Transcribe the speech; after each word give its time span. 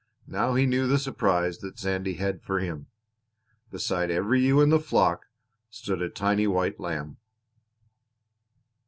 Now 0.25 0.55
he 0.55 0.65
knew 0.65 0.87
the 0.87 0.97
surprise 0.97 1.59
that 1.59 1.77
Sandy 1.77 2.15
had 2.15 2.41
for 2.41 2.57
him! 2.59 2.87
Beside 3.69 4.09
every 4.09 4.41
ewe 4.41 4.59
in 4.59 4.69
the 4.69 4.79
flock 4.79 5.27
stood 5.69 6.01
a 6.01 6.09
tiny 6.09 6.47
white 6.47 6.79
lamb! 6.79 7.17